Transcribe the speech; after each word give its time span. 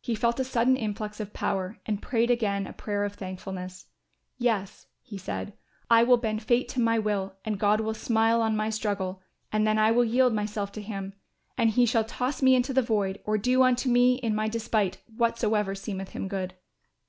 He 0.00 0.14
felt 0.14 0.38
a 0.38 0.44
sudden 0.44 0.76
influx 0.76 1.18
of 1.18 1.32
power 1.32 1.80
and 1.84 2.00
prayed 2.00 2.30
again 2.30 2.64
a 2.64 2.72
prayer 2.72 3.02
of 3.02 3.14
thankfulness. 3.14 3.86
"Yes," 4.36 4.86
he 5.02 5.18
said, 5.18 5.52
"I 5.90 6.04
will 6.04 6.16
bend 6.16 6.44
fate 6.44 6.68
to 6.68 6.80
my 6.80 7.00
will 7.00 7.34
and 7.44 7.58
God 7.58 7.80
will 7.80 7.92
smile 7.94 8.40
on 8.40 8.56
my 8.56 8.70
struggle 8.70 9.20
and 9.50 9.66
then 9.66 9.76
I 9.76 9.90
will 9.90 10.04
yield 10.04 10.32
myself 10.32 10.70
to 10.74 10.80
Him 10.80 11.12
and 11.56 11.70
He 11.70 11.86
shall 11.86 12.04
toss 12.04 12.40
me 12.40 12.54
into 12.54 12.72
the 12.72 12.82
void 12.82 13.18
or 13.24 13.36
do 13.36 13.64
unto 13.64 13.88
me 13.88 14.14
in 14.18 14.32
my 14.32 14.46
despite 14.48 14.98
whatsoever 15.16 15.74
seemeth 15.74 16.10
Him 16.10 16.28
good." 16.28 16.54